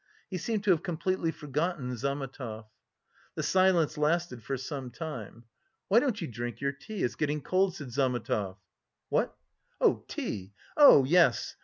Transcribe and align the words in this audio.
He 0.31 0.39
seemed 0.39 0.63
to 0.63 0.71
have 0.71 0.81
completely 0.81 1.29
forgotten 1.29 1.91
Zametov. 1.95 2.65
The 3.35 3.43
silence 3.43 3.99
lasted 3.99 4.41
for 4.41 4.57
some 4.57 4.89
time. 4.89 5.43
"Why 5.89 5.99
don't 5.99 6.19
you 6.19 6.27
drink 6.27 6.59
your 6.59 6.71
tea? 6.71 7.03
It's 7.03 7.13
getting 7.13 7.39
cold," 7.43 7.75
said 7.75 7.89
Zametov. 7.91 8.57
"What! 9.09 9.37
Tea? 10.07 10.53
Oh, 10.75 11.03
yes...." 11.03 11.55